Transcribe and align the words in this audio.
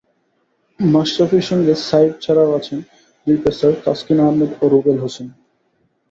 মাশরাফির 0.79 1.45
সঙ্গে 1.49 1.73
সাইফ 1.89 2.11
ছাড়াও 2.19 2.49
আছেন 2.59 2.79
দুই 3.27 3.37
পেসার 3.43 3.73
তাসকিন 3.83 4.19
আহমেদ 4.19 4.51
ও 4.61 4.65
রুবেল 4.71 4.97
হোসেন। 5.03 5.27